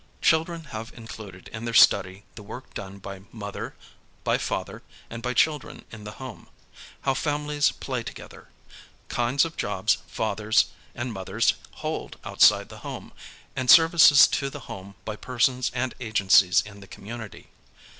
[0.23, 3.75] Children have included in their study the work done by mother,
[4.23, 4.81] by father,
[5.11, 6.47] and by children in the home;
[7.01, 8.47] how families play together;
[9.09, 11.53] kinds of jobs fathers and mothers
[11.85, 13.13] hold outside the home;
[13.55, 17.49] and services to the home by persons and agencies in the community.